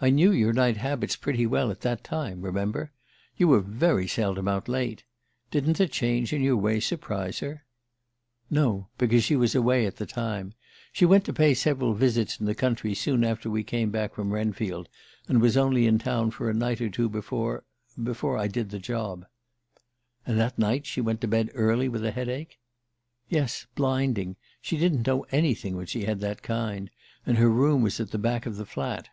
[0.00, 2.92] I knew your night habits pretty well at that time, remember.
[3.38, 5.02] You were very seldom out late.
[5.50, 7.64] Didn't the change in your ways surprise her?"
[8.50, 10.52] "No; because she was away at the time.
[10.92, 14.30] She went to pay several visits in the country soon after we came back from
[14.30, 14.90] Wrenfield,
[15.26, 17.64] and was only in town for a night or two before
[18.02, 19.24] before I did the job."
[20.26, 22.58] "And that night she went to bed early with a headache?"
[23.30, 24.36] "Yes blinding.
[24.60, 26.90] She didn't know anything when she had that kind.
[27.24, 29.08] And her room was at the back of the flat."